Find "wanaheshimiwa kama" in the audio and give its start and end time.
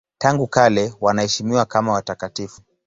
1.01-1.91